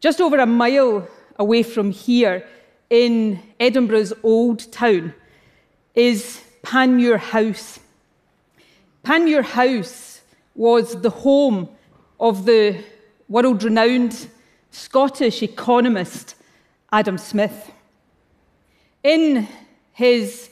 Just 0.00 0.20
over 0.20 0.38
a 0.38 0.46
mile 0.46 1.06
away 1.38 1.62
from 1.62 1.90
here, 1.90 2.46
in 2.88 3.38
Edinburgh's 3.60 4.14
Old 4.22 4.72
Town, 4.72 5.12
is 5.94 6.42
Panmure 6.62 7.18
House. 7.18 7.78
Panmure 9.04 9.44
House 9.44 10.22
was 10.54 11.00
the 11.02 11.10
home 11.10 11.68
of 12.18 12.46
the 12.46 12.82
world 13.28 13.62
renowned 13.62 14.28
Scottish 14.70 15.42
economist 15.42 16.34
Adam 16.90 17.18
Smith. 17.18 17.70
In 19.02 19.46
his 19.92 20.48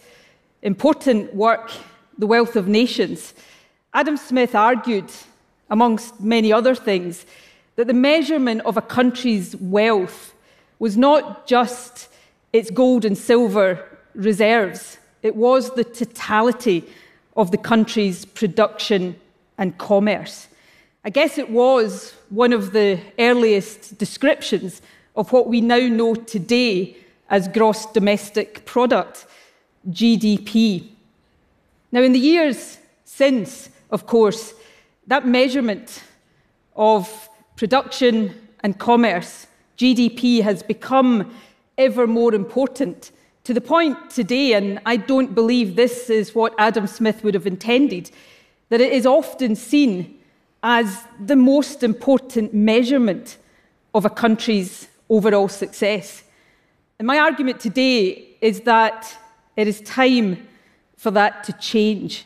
important 0.63 1.35
work, 1.35 1.73
The 2.19 2.27
Wealth 2.27 2.55
of 2.55 2.69
Nations, 2.69 3.33
Adam 3.95 4.19
Smith 4.19 4.55
argued, 4.55 5.11
amongst 5.71 6.21
many 6.21 6.53
other 6.53 6.75
things, 6.75 7.25
that 7.79 7.87
the 7.87 7.95
measurement 7.95 8.61
of 8.63 8.77
a 8.77 8.83
country's 8.83 9.55
wealth 9.55 10.35
was 10.81 10.97
not 10.97 11.47
just 11.47 12.09
its 12.53 12.73
gold 12.73 13.05
and 13.05 13.17
silver 13.17 14.01
reserves, 14.17 14.99
it 15.23 15.37
was 15.37 15.71
the 15.77 15.85
totality 15.85 16.85
of 17.37 17.53
the 17.53 17.57
country's 17.57 18.25
production 18.25 19.15
and 19.59 19.79
commerce. 19.79 20.49
I 21.05 21.11
guess 21.11 21.39
it 21.39 21.51
was 21.51 22.15
one 22.31 22.53
of 22.53 22.73
the 22.73 22.99
earliest 23.17 23.97
descriptions 23.97 24.83
of 25.15 25.31
what 25.31 25.47
we 25.47 25.61
now 25.61 25.87
know 25.87 26.17
today 26.17 26.97
as 27.31 27.47
gross 27.47 27.87
domestic 27.87 28.67
product, 28.67 29.25
GDP. 29.89 30.89
Now, 31.93 32.03
in 32.03 32.13
the 32.13 32.19
years 32.19 32.79
since, 33.05 33.69
of 33.93 34.07
course, 34.07 34.53
that 35.07 35.29
measurement 35.29 36.03
of 36.75 37.28
production 37.59 38.33
and 38.61 38.79
commerce, 38.79 39.49
GDP, 39.77 40.43
has 40.43 40.63
become 40.63 41.35
ever 41.77 42.07
more 42.07 42.33
important 42.33 43.11
to 43.43 43.53
the 43.53 43.61
point 43.61 44.11
today, 44.11 44.53
and 44.53 44.79
I 44.87 44.97
don't 44.97 45.35
believe 45.35 45.75
this 45.75 46.09
is 46.09 46.37
what 46.37 46.55
Adam 46.57 46.87
Smith 46.87 47.25
would 47.25 47.35
have 47.35 47.49
intended, 47.49 48.13
that 48.69 48.81
it 48.81 48.93
is 48.93 49.07
often 49.07 49.57
seen 49.57 50.19
as 50.63 51.05
the 51.19 51.35
most 51.35 51.83
important 51.83 52.55
measurement 52.55 53.39
of 53.93 54.05
a 54.05 54.11
country's 54.11 54.87
overall 55.11 55.49
success. 55.49 56.23
And 57.01 57.07
my 57.07 57.19
argument 57.19 57.59
today 57.59 58.37
is 58.41 58.61
that 58.61 59.19
it 59.57 59.67
is 59.67 59.81
time 59.81 60.47
for 60.97 61.11
that 61.11 61.43
to 61.45 61.53
change. 61.55 62.25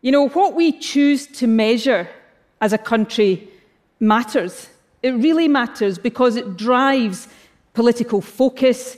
You 0.00 0.12
know, 0.12 0.28
what 0.28 0.54
we 0.54 0.72
choose 0.72 1.26
to 1.26 1.46
measure 1.46 2.08
as 2.62 2.72
a 2.72 2.78
country 2.78 3.49
matters. 4.00 4.68
It 5.02 5.12
really 5.12 5.46
matters 5.46 5.98
because 5.98 6.36
it 6.36 6.56
drives 6.56 7.28
political 7.74 8.20
focus, 8.20 8.96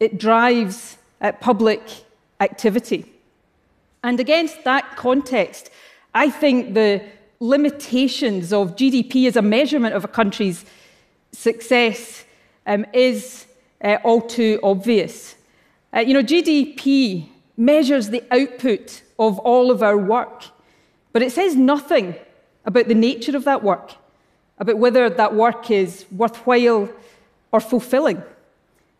it 0.00 0.18
drives 0.18 0.96
uh, 1.20 1.32
public 1.32 1.82
activity. 2.40 3.12
And 4.02 4.20
against 4.20 4.64
that 4.64 4.96
context, 4.96 5.70
I 6.14 6.30
think 6.30 6.74
the 6.74 7.02
limitations 7.40 8.52
of 8.52 8.76
GDP 8.76 9.26
as 9.26 9.36
a 9.36 9.42
measurement 9.42 9.94
of 9.94 10.04
a 10.04 10.08
country's 10.08 10.64
success 11.32 12.24
um, 12.66 12.86
is 12.92 13.46
uh, 13.82 13.98
all 14.04 14.22
too 14.22 14.58
obvious. 14.62 15.36
Uh, 15.94 16.00
you 16.00 16.14
know, 16.14 16.22
GDP 16.22 17.28
measures 17.56 18.10
the 18.10 18.22
output 18.30 19.02
of 19.18 19.38
all 19.40 19.70
of 19.70 19.82
our 19.82 19.96
work, 19.96 20.44
but 21.12 21.22
it 21.22 21.32
says 21.32 21.56
nothing 21.56 22.14
about 22.64 22.88
the 22.88 22.94
nature 22.94 23.36
of 23.36 23.44
that 23.44 23.62
work, 23.62 23.94
about 24.58 24.78
whether 24.78 25.08
that 25.10 25.34
work 25.34 25.70
is 25.70 26.06
worthwhile 26.10 26.88
or 27.52 27.60
fulfilling. 27.60 28.22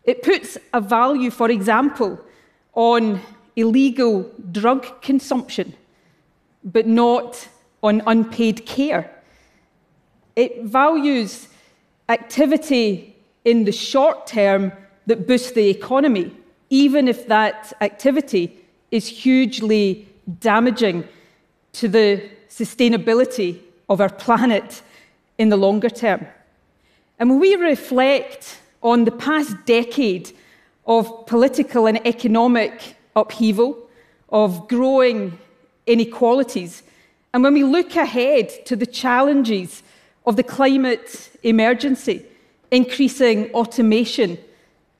It 0.03 0.23
puts 0.23 0.57
a 0.73 0.81
value, 0.81 1.31
for 1.31 1.49
example, 1.49 2.19
on 2.73 3.21
illegal 3.55 4.31
drug 4.51 5.01
consumption, 5.01 5.73
but 6.63 6.87
not 6.87 7.47
on 7.81 8.01
unpaid 8.05 8.65
care. 8.65 9.11
It 10.35 10.63
values 10.63 11.47
activity 12.09 13.15
in 13.43 13.63
the 13.63 13.71
short 13.71 14.27
term 14.27 14.71
that 15.07 15.27
boosts 15.27 15.51
the 15.51 15.69
economy, 15.69 16.35
even 16.69 17.07
if 17.07 17.27
that 17.27 17.73
activity 17.81 18.57
is 18.91 19.07
hugely 19.07 20.07
damaging 20.39 21.03
to 21.73 21.87
the 21.87 22.29
sustainability 22.49 23.59
of 23.89 24.01
our 24.01 24.09
planet 24.25 24.81
in 25.37 25.49
the 25.49 25.57
longer 25.57 25.89
term. 25.89 26.25
And 27.19 27.29
when 27.29 27.39
we 27.39 27.55
reflect 27.55 28.59
on 28.81 29.05
the 29.05 29.11
past 29.11 29.55
decade 29.65 30.31
of 30.85 31.25
political 31.25 31.87
and 31.87 32.05
economic 32.05 32.95
upheaval, 33.15 33.77
of 34.29 34.67
growing 34.67 35.37
inequalities, 35.85 36.83
and 37.33 37.43
when 37.43 37.53
we 37.53 37.63
look 37.63 37.95
ahead 37.95 38.65
to 38.65 38.75
the 38.75 38.85
challenges 38.85 39.83
of 40.25 40.35
the 40.35 40.43
climate 40.43 41.29
emergency, 41.43 42.25
increasing 42.71 43.51
automation, 43.53 44.37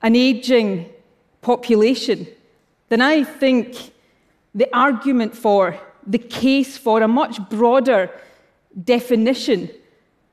an 0.01 0.15
aging 0.15 0.89
population, 1.41 2.27
then 2.89 3.01
I 3.01 3.23
think 3.23 3.75
the 4.55 4.73
argument 4.75 5.35
for, 5.35 5.77
the 6.05 6.17
case 6.17 6.77
for 6.77 7.01
a 7.01 7.07
much 7.07 7.37
broader 7.49 8.09
definition 8.83 9.69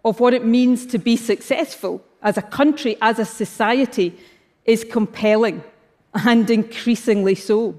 of 0.05 0.21
what 0.21 0.35
it 0.35 0.45
means 0.45 0.87
to 0.87 0.99
be 0.99 1.17
successful 1.17 2.05
as 2.23 2.37
a 2.37 2.43
country, 2.43 2.97
as 3.01 3.19
a 3.19 3.25
society, 3.25 4.19
is 4.65 4.85
compelling 4.85 5.63
and 6.15 6.49
increasingly 6.51 7.35
so. 7.35 7.79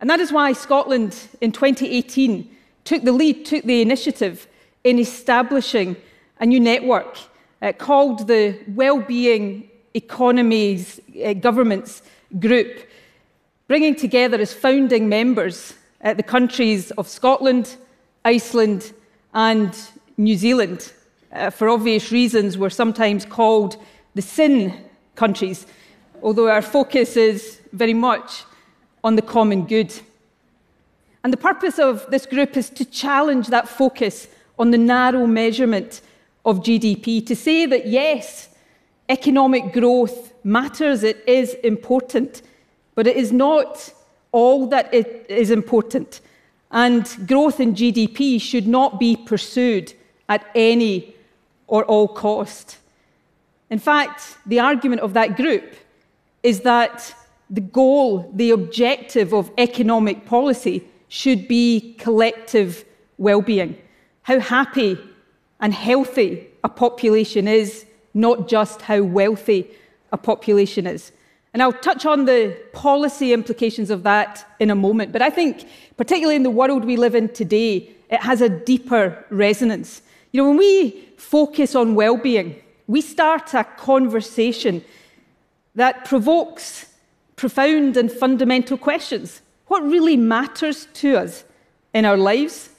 And 0.00 0.08
that 0.08 0.20
is 0.20 0.32
why 0.32 0.52
Scotland 0.52 1.16
in 1.40 1.52
2018 1.52 2.48
took 2.84 3.02
the 3.02 3.12
lead, 3.12 3.44
took 3.44 3.64
the 3.64 3.82
initiative 3.82 4.46
in 4.82 4.98
establishing 4.98 5.96
a 6.38 6.46
new 6.46 6.58
network 6.58 7.18
uh, 7.60 7.72
called 7.72 8.26
the 8.26 8.58
Wellbeing 8.68 9.68
Economies 9.92 11.00
uh, 11.24 11.34
Governments 11.34 12.02
Group, 12.38 12.88
bringing 13.68 13.94
together 13.94 14.40
as 14.40 14.54
founding 14.54 15.08
members 15.08 15.74
uh, 16.02 16.14
the 16.14 16.22
countries 16.22 16.90
of 16.92 17.06
Scotland, 17.06 17.76
Iceland, 18.24 18.92
and 19.34 19.76
New 20.16 20.36
Zealand. 20.36 20.92
Uh, 21.32 21.48
for 21.48 21.68
obvious 21.68 22.10
reasons, 22.10 22.58
we're 22.58 22.70
sometimes 22.70 23.24
called 23.24 23.76
the 24.14 24.22
SIN 24.22 24.74
countries, 25.14 25.64
although 26.22 26.48
our 26.48 26.62
focus 26.62 27.16
is 27.16 27.60
very 27.72 27.94
much 27.94 28.42
on 29.04 29.14
the 29.14 29.22
common 29.22 29.64
good. 29.64 29.94
And 31.22 31.32
the 31.32 31.36
purpose 31.36 31.78
of 31.78 32.04
this 32.10 32.26
group 32.26 32.56
is 32.56 32.68
to 32.70 32.84
challenge 32.84 33.46
that 33.48 33.68
focus 33.68 34.26
on 34.58 34.72
the 34.72 34.78
narrow 34.78 35.26
measurement 35.26 36.00
of 36.44 36.60
GDP, 36.60 37.24
to 37.26 37.36
say 37.36 37.64
that 37.66 37.86
yes, 37.86 38.48
economic 39.08 39.72
growth 39.72 40.32
matters, 40.42 41.04
it 41.04 41.22
is 41.28 41.54
important, 41.62 42.42
but 42.96 43.06
it 43.06 43.16
is 43.16 43.30
not 43.30 43.92
all 44.32 44.66
that 44.68 44.92
it 44.92 45.26
is 45.28 45.50
important. 45.52 46.20
And 46.72 47.06
growth 47.28 47.60
in 47.60 47.74
GDP 47.74 48.40
should 48.40 48.66
not 48.66 48.98
be 48.98 49.16
pursued 49.16 49.92
at 50.28 50.44
any 50.54 51.14
or 51.70 51.84
all 51.84 52.08
cost. 52.08 52.78
In 53.70 53.78
fact, 53.78 54.36
the 54.44 54.58
argument 54.58 55.00
of 55.00 55.14
that 55.14 55.36
group 55.36 55.74
is 56.42 56.60
that 56.60 57.14
the 57.48 57.60
goal, 57.60 58.30
the 58.34 58.50
objective 58.50 59.32
of 59.32 59.50
economic 59.56 60.26
policy 60.26 60.84
should 61.08 61.46
be 61.46 61.94
collective 61.98 62.84
well-being. 63.18 63.78
How 64.22 64.40
happy 64.40 64.98
and 65.60 65.72
healthy 65.72 66.46
a 66.64 66.68
population 66.68 67.46
is, 67.46 67.86
not 68.14 68.48
just 68.48 68.82
how 68.82 69.02
wealthy 69.02 69.70
a 70.12 70.18
population 70.18 70.86
is. 70.86 71.12
And 71.52 71.62
I'll 71.62 71.72
touch 71.72 72.04
on 72.04 72.24
the 72.24 72.56
policy 72.72 73.32
implications 73.32 73.90
of 73.90 74.02
that 74.02 74.44
in 74.58 74.70
a 74.70 74.74
moment. 74.74 75.12
But 75.12 75.22
I 75.22 75.30
think, 75.30 75.66
particularly 75.96 76.36
in 76.36 76.42
the 76.42 76.50
world 76.50 76.84
we 76.84 76.96
live 76.96 77.14
in 77.14 77.28
today, 77.28 77.90
it 78.08 78.20
has 78.20 78.40
a 78.40 78.48
deeper 78.48 79.24
resonance. 79.30 80.02
You 80.32 80.42
know, 80.42 80.48
when 80.48 80.58
we 80.58 81.08
focus 81.16 81.74
on 81.74 81.94
well 81.94 82.16
being, 82.16 82.56
we 82.86 83.00
start 83.00 83.54
a 83.54 83.64
conversation 83.64 84.84
that 85.74 86.04
provokes 86.04 86.86
profound 87.36 87.96
and 87.96 88.10
fundamental 88.10 88.76
questions. 88.76 89.40
What 89.66 89.82
really 89.82 90.16
matters 90.16 90.86
to 90.94 91.16
us 91.16 91.44
in 91.94 92.04
our 92.04 92.16
lives? 92.16 92.70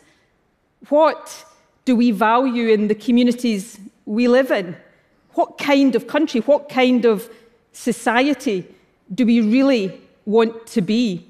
What 0.89 1.45
do 1.86 1.95
we 1.95 2.12
value 2.12 2.69
in 2.69 2.88
the 2.88 2.95
communities 2.95 3.80
we 4.06 4.27
live 4.27 4.51
in? 4.51 4.75
What 5.33 5.57
kind 5.57 5.95
of 5.95 6.07
country, 6.07 6.42
what 6.42 6.69
kind 6.69 7.06
of 7.06 7.30
society 7.71 8.68
do 9.13 9.25
we 9.25 9.42
really 9.42 10.00
want 10.25 10.68
to 10.68 10.81
be? 10.81 11.25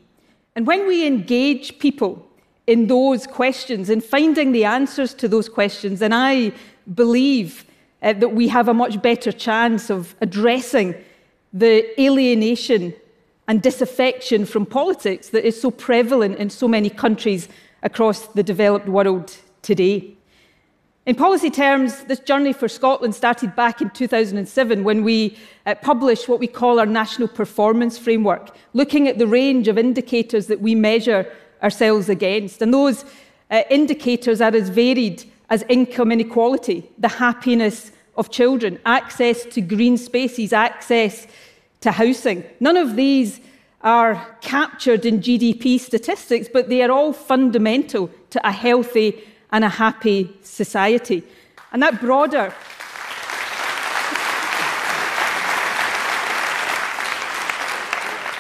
And 0.56 0.68
when 0.68 0.88
we 0.88 1.06
engage 1.06 1.80
people 1.80 2.28
in 2.68 2.88
those 2.88 3.28
questions, 3.28 3.90
in 3.90 4.02
finding 4.02 4.52
the 4.52 4.66
answers 4.66 5.14
to 5.16 5.28
those 5.28 5.50
questions, 5.50 6.02
And 6.02 6.14
I 6.14 6.54
believe 6.94 7.66
uh, 8.02 8.14
that 8.14 8.34
we 8.34 8.48
have 8.48 8.68
a 8.68 8.74
much 8.74 9.02
better 9.02 9.32
chance 9.32 9.90
of 9.90 10.16
addressing 10.22 10.96
the 11.54 12.02
alienation 12.02 12.94
and 13.48 13.62
disaffection 13.62 14.46
from 14.46 14.66
politics 14.66 15.30
that 15.30 15.46
is 15.46 15.60
so 15.60 15.72
prevalent 15.72 16.38
in 16.38 16.50
so 16.50 16.68
many 16.68 16.90
countries 16.90 17.50
across 17.84 18.28
the 18.28 18.44
developed 18.44 18.88
world 18.88 19.36
today. 19.62 20.16
In 21.06 21.16
policy 21.16 21.50
terms, 21.50 22.04
this 22.04 22.20
journey 22.20 22.54
for 22.54 22.68
Scotland 22.68 23.16
started 23.16 23.56
back 23.56 23.82
in 23.82 23.90
2007 23.90 24.84
when 24.84 25.04
we 25.04 25.36
uh, 25.66 25.74
published 25.76 26.30
what 26.30 26.40
we 26.40 26.46
call 26.46 26.80
our 26.80 26.86
National 26.86 27.28
Performance 27.28 27.98
Framework, 27.98 28.56
looking 28.74 29.08
at 29.08 29.18
the 29.18 29.26
range 29.26 29.68
of 29.68 29.80
indicators 29.80 30.46
that 30.46 30.62
we 30.62 30.76
measure 30.76 31.26
ourselves 31.62 32.10
against. 32.10 32.62
And 32.62 32.74
those 32.74 33.06
uh, 33.50 33.64
indicators 33.70 34.42
are 34.42 34.56
as 34.56 34.70
varied 34.70 35.24
as 35.50 35.64
income 35.68 36.12
inequality, 36.12 36.90
the 36.98 37.08
happiness 37.10 37.92
of 38.16 38.30
children, 38.32 38.80
access 38.86 39.44
to 39.46 39.62
green 39.62 39.98
spaces, 39.98 40.54
access 40.54 41.28
to 41.82 41.92
housing. 41.92 42.44
None 42.60 42.78
of 42.78 42.96
these 42.96 43.42
are 43.82 44.38
captured 44.42 45.06
in 45.06 45.20
GDP 45.20 45.80
statistics, 45.80 46.48
but 46.52 46.70
they 46.70 46.82
are 46.84 46.92
all 46.92 47.14
fundamental 47.14 48.10
to 48.30 48.48
a 48.48 48.52
healthy 48.52 49.24
and 49.52 49.64
a 49.66 49.70
happy 49.70 50.34
society. 50.44 51.24
And 51.74 51.82
that 51.82 52.00
broader 52.00 52.54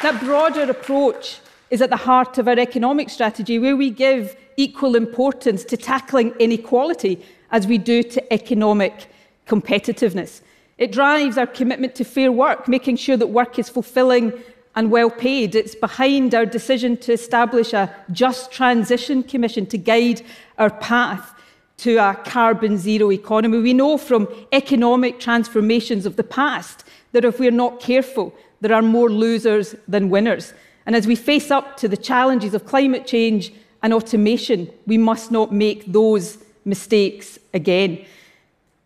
that 0.01 0.21
broader 0.23 0.63
approach 0.69 1.39
is 1.71 1.81
at 1.81 1.89
the 1.89 1.95
heart 1.95 2.37
of 2.37 2.47
our 2.47 2.59
economic 2.59 3.09
strategy, 3.09 3.57
where 3.57 3.75
we 3.75 3.89
give 3.89 4.35
equal 4.57 4.95
importance 4.95 5.63
to 5.63 5.77
tackling 5.77 6.31
inequality 6.39 7.23
as 7.51 7.65
we 7.65 7.77
do 7.77 8.03
to 8.03 8.33
economic 8.33 9.07
competitiveness. 9.47 10.41
It 10.77 10.91
drives 10.91 11.37
our 11.37 11.47
commitment 11.47 11.95
to 11.95 12.03
fair 12.03 12.31
work, 12.31 12.67
making 12.67 12.97
sure 12.97 13.17
that 13.17 13.27
work 13.27 13.57
is 13.57 13.69
fulfilling 13.69 14.33
and 14.75 14.91
well 14.91 15.09
paid. 15.09 15.55
It's 15.55 15.75
behind 15.75 16.35
our 16.35 16.45
decision 16.45 16.97
to 16.97 17.13
establish 17.13 17.73
a 17.73 17.93
just 18.11 18.51
transition 18.51 19.23
commission 19.23 19.65
to 19.67 19.77
guide 19.77 20.21
our 20.57 20.69
path 20.69 21.33
to 21.77 21.97
a 21.97 22.15
carbon 22.25 22.77
zero 22.77 23.11
economy. 23.11 23.59
We 23.59 23.73
know 23.73 23.97
from 23.97 24.27
economic 24.51 25.19
transformations 25.19 26.05
of 26.05 26.15
the 26.15 26.23
past 26.23 26.83
that 27.11 27.25
if 27.25 27.39
we're 27.39 27.51
not 27.51 27.79
careful, 27.79 28.33
there 28.61 28.73
are 28.73 28.81
more 28.81 29.09
losers 29.09 29.75
than 29.87 30.09
winners. 30.09 30.53
And 30.85 30.95
as 30.95 31.07
we 31.07 31.15
face 31.15 31.51
up 31.51 31.77
to 31.77 31.87
the 31.87 31.97
challenges 31.97 32.53
of 32.53 32.65
climate 32.65 33.05
change 33.05 33.53
and 33.83 33.93
automation, 33.93 34.69
we 34.85 34.97
must 34.97 35.31
not 35.31 35.53
make 35.53 35.91
those 35.91 36.37
mistakes 36.65 37.39
again. 37.53 38.05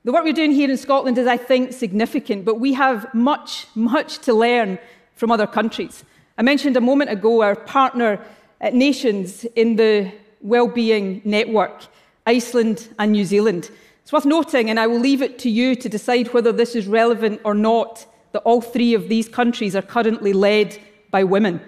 The 0.03 0.11
work 0.11 0.23
we're 0.23 0.33
doing 0.33 0.51
here 0.51 0.69
in 0.69 0.77
Scotland 0.77 1.17
is, 1.17 1.27
I 1.27 1.37
think, 1.37 1.73
significant, 1.73 2.45
but 2.45 2.59
we 2.59 2.73
have 2.73 3.13
much, 3.13 3.67
much 3.75 4.19
to 4.19 4.33
learn 4.33 4.77
from 5.15 5.31
other 5.31 5.47
countries. 5.47 6.03
I 6.37 6.43
mentioned 6.43 6.77
a 6.77 6.81
moment 6.81 7.09
ago 7.09 7.41
our 7.41 7.55
partner 7.55 8.23
nations 8.71 9.45
in 9.55 9.77
the 9.77 10.11
Wellbeing 10.41 11.21
Network, 11.25 11.87
Iceland 12.27 12.89
and 12.99 13.13
New 13.13 13.25
Zealand. 13.25 13.71
It's 14.03 14.13
worth 14.13 14.25
noting, 14.25 14.69
and 14.69 14.79
I 14.79 14.85
will 14.85 14.99
leave 14.99 15.23
it 15.23 15.39
to 15.39 15.49
you 15.49 15.75
to 15.75 15.89
decide 15.89 16.33
whether 16.33 16.51
this 16.51 16.75
is 16.75 16.87
relevant 16.87 17.41
or 17.43 17.55
not, 17.55 18.05
that 18.33 18.43
all 18.43 18.61
three 18.61 18.93
of 18.93 19.09
these 19.09 19.27
countries 19.27 19.75
are 19.75 19.81
currently 19.81 20.33
led 20.33 20.77
by 21.11 21.23
women. 21.23 21.61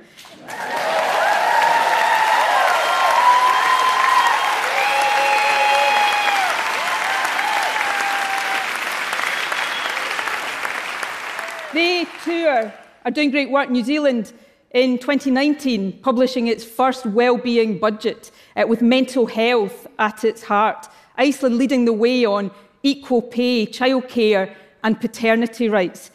they 11.77 12.05
too 12.23 12.71
are 13.05 13.11
doing 13.11 13.29
great 13.29 13.51
work. 13.51 13.69
New 13.69 13.83
Zealand 13.83 14.33
in 14.71 14.97
2019 14.97 15.99
publishing 16.01 16.47
its 16.47 16.63
first 16.63 17.05
well-being 17.05 17.77
budget 17.77 18.31
uh, 18.55 18.65
with 18.67 18.81
mental 18.81 19.27
health 19.27 19.87
at 19.99 20.23
its 20.23 20.43
heart. 20.43 20.87
Iceland 21.17 21.57
leading 21.57 21.85
the 21.85 21.93
way 21.93 22.25
on 22.25 22.51
equal 22.83 23.21
pay, 23.21 23.67
childcare 23.67 24.55
and 24.83 24.99
paternity 24.99 25.69
rights. 25.69 26.11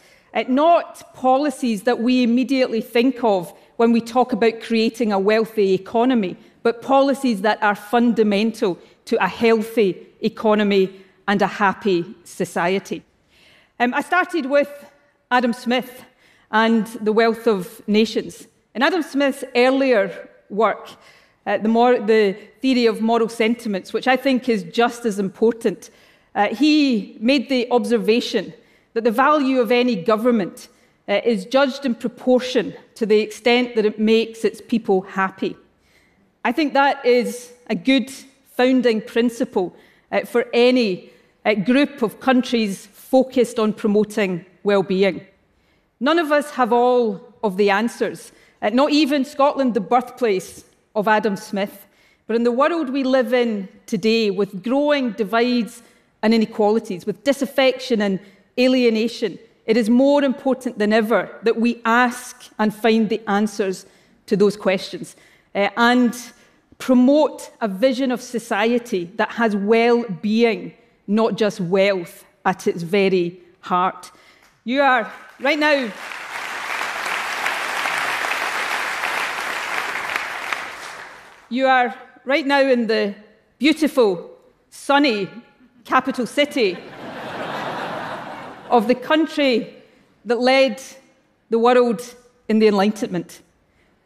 Not 0.47 1.13
policies 1.13 1.83
that 1.83 1.99
we 1.99 2.23
immediately 2.23 2.81
think 2.81 3.23
of 3.23 3.53
when 3.77 3.91
we 3.91 4.01
talk 4.01 4.33
about 4.33 4.61
creating 4.61 5.11
a 5.11 5.19
wealthy 5.19 5.73
economy, 5.73 6.37
but 6.63 6.81
policies 6.81 7.41
that 7.41 7.61
are 7.61 7.75
fundamental 7.75 8.79
to 9.05 9.23
a 9.23 9.27
healthy 9.27 10.07
economy 10.21 10.89
and 11.27 11.41
a 11.41 11.47
happy 11.47 12.05
society. 12.23 13.03
Um, 13.79 13.93
I 13.93 14.01
started 14.01 14.45
with 14.45 14.69
Adam 15.31 15.53
Smith 15.53 16.03
and 16.51 16.85
the 17.01 17.11
wealth 17.11 17.47
of 17.47 17.81
nations. 17.87 18.47
In 18.75 18.81
Adam 18.81 19.03
Smith's 19.03 19.43
earlier 19.55 20.29
work, 20.49 20.89
uh, 21.45 21.57
the, 21.57 21.67
more, 21.67 21.99
the, 21.99 22.37
theory 22.61 22.85
of 22.85 23.01
moral 23.01 23.27
sentiments, 23.27 23.91
which 23.91 24.07
I 24.07 24.15
think 24.15 24.47
is 24.47 24.63
just 24.63 25.05
as 25.05 25.19
important, 25.19 25.89
uh, 26.33 26.55
he 26.55 27.17
made 27.19 27.49
the 27.49 27.69
observation 27.71 28.53
that 28.93 29.03
the 29.03 29.11
value 29.11 29.59
of 29.59 29.71
any 29.71 29.95
government 29.95 30.67
uh, 31.07 31.19
is 31.25 31.45
judged 31.45 31.85
in 31.85 31.95
proportion 31.95 32.73
to 32.95 33.05
the 33.05 33.19
extent 33.19 33.75
that 33.75 33.85
it 33.85 33.99
makes 33.99 34.45
its 34.45 34.61
people 34.61 35.01
happy. 35.01 35.55
I 36.45 36.51
think 36.51 36.73
that 36.73 37.05
is 37.05 37.51
a 37.69 37.75
good 37.75 38.11
founding 38.55 39.01
principle 39.01 39.75
uh, 40.11 40.21
for 40.21 40.47
any 40.53 41.09
uh, 41.45 41.55
group 41.55 42.01
of 42.01 42.19
countries 42.19 42.85
focused 42.85 43.59
on 43.59 43.73
promoting 43.73 44.45
well-being. 44.63 45.25
None 45.99 46.19
of 46.19 46.31
us 46.31 46.51
have 46.51 46.71
all 46.71 47.33
of 47.43 47.57
the 47.57 47.69
answers, 47.69 48.31
uh, 48.61 48.69
not 48.69 48.91
even 48.91 49.25
Scotland, 49.25 49.73
the 49.73 49.81
birthplace 49.81 50.65
of 50.95 51.07
Adam 51.07 51.35
Smith. 51.35 51.87
But 52.27 52.35
in 52.35 52.43
the 52.43 52.51
world 52.51 52.89
we 52.89 53.03
live 53.03 53.33
in 53.33 53.67
today, 53.85 54.29
with 54.29 54.63
growing 54.63 55.11
divides 55.11 55.81
and 56.21 56.33
inequalities, 56.33 57.05
with 57.05 57.23
disaffection 57.23 58.01
and 58.01 58.19
alienation, 58.57 59.39
it 59.65 59.77
is 59.77 59.89
more 59.89 60.23
important 60.23 60.77
than 60.77 60.91
ever 60.91 61.29
that 61.43 61.59
we 61.59 61.81
ask 61.85 62.49
and 62.59 62.73
find 62.73 63.09
the 63.09 63.21
answers 63.27 63.85
to 64.25 64.35
those 64.35 64.57
questions 64.57 65.15
uh, 65.55 65.69
and 65.77 66.33
promote 66.77 67.51
a 67.61 67.67
vision 67.67 68.11
of 68.11 68.21
society 68.21 69.05
that 69.15 69.31
has 69.31 69.55
well 69.55 70.03
being, 70.21 70.73
not 71.07 71.37
just 71.37 71.59
wealth, 71.61 72.25
at 72.45 72.67
its 72.67 72.83
very 72.83 73.39
heart. 73.61 74.11
You 74.65 74.81
are 74.81 75.11
right 75.39 75.57
now. 75.57 75.91
You 81.49 81.67
are 81.67 81.95
right 82.25 82.45
now 82.45 82.61
in 82.61 82.87
the 82.87 83.15
beautiful, 83.59 84.31
sunny 84.69 85.29
capital 85.85 86.25
city 86.25 86.77
of 88.73 88.87
the 88.87 88.95
country 88.95 89.71
that 90.25 90.39
led 90.39 90.81
the 91.51 91.59
world 91.59 92.01
in 92.49 92.57
the 92.57 92.67
Enlightenment. 92.67 93.43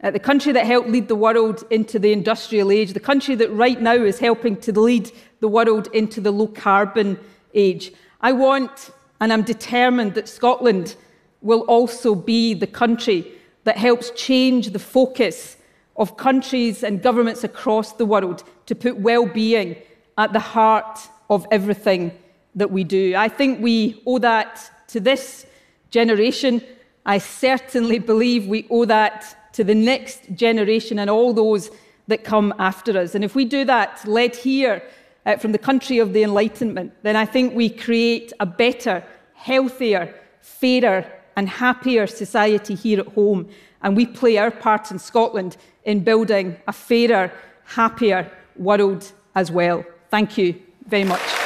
Uh, 0.03 0.11
the 0.11 0.19
country 0.19 0.51
that 0.51 0.65
helped 0.65 0.89
lead 0.89 1.07
the 1.07 1.15
world 1.15 1.63
into 1.71 1.97
the 1.97 2.11
industrial 2.11 2.69
age, 2.69 2.91
the 2.91 2.99
country 2.99 3.33
that 3.33 3.49
right 3.53 3.81
now 3.81 3.93
is 3.93 4.19
helping 4.19 4.57
to 4.57 4.77
lead 4.77 5.09
the 5.39 5.47
world 5.47 5.87
into 5.93 6.19
the 6.19 6.31
low 6.31 6.47
carbon 6.47 7.17
age. 7.53 7.93
I 8.19 8.33
want 8.33 8.91
and 9.21 9.31
I'm 9.31 9.41
determined 9.41 10.15
that 10.15 10.27
Scotland 10.27 10.97
will 11.41 11.61
also 11.61 12.13
be 12.13 12.53
the 12.53 12.67
country 12.67 13.31
that 13.63 13.77
helps 13.77 14.11
change 14.11 14.71
the 14.71 14.79
focus 14.79 15.55
of 15.95 16.17
countries 16.17 16.83
and 16.83 17.01
governments 17.01 17.45
across 17.45 17.93
the 17.93 18.05
world 18.05 18.43
to 18.65 18.75
put 18.75 18.97
well-being 18.97 19.77
at 20.17 20.33
the 20.33 20.39
heart 20.39 20.99
of 21.29 21.47
everything 21.51 22.11
that 22.57 22.71
we 22.71 22.83
do. 22.83 23.15
I 23.15 23.29
think 23.29 23.61
we 23.61 24.01
owe 24.05 24.17
that 24.17 24.69
to 24.87 24.99
this 24.99 25.45
generation. 25.91 26.61
I 27.05 27.19
certainly 27.19 27.99
believe 27.99 28.47
we 28.47 28.67
owe 28.69 28.85
that 28.85 29.53
to 29.53 29.63
the 29.63 29.75
next 29.75 30.23
generation 30.33 30.99
and 30.99 31.09
all 31.09 31.33
those 31.33 31.71
that 32.07 32.23
come 32.23 32.53
after 32.59 32.97
us. 32.97 33.15
And 33.15 33.23
if 33.23 33.35
we 33.35 33.45
do 33.45 33.63
that, 33.65 34.05
led 34.07 34.35
here 34.35 34.83
uh, 35.25 35.37
from 35.37 35.51
the 35.51 35.57
country 35.57 35.99
of 35.99 36.13
the 36.13 36.23
Enlightenment, 36.23 36.93
then 37.03 37.15
I 37.15 37.25
think 37.25 37.53
we 37.53 37.69
create 37.69 38.33
a 38.39 38.45
better, 38.45 39.03
healthier, 39.35 40.13
fairer, 40.41 41.05
and 41.35 41.47
happier 41.47 42.07
society 42.07 42.73
here 42.73 43.01
at 43.01 43.07
home. 43.07 43.49
And 43.83 43.95
we 43.95 44.05
play 44.07 44.37
our 44.37 44.51
part 44.51 44.89
in 44.89 44.99
Scotland 44.99 45.57
in 45.85 46.03
building 46.03 46.57
a 46.67 46.73
fairer, 46.73 47.31
happier 47.65 48.31
world 48.55 49.11
as 49.35 49.51
well. 49.51 49.85
Thank 50.09 50.37
you 50.37 50.59
very 50.87 51.03
much. 51.03 51.36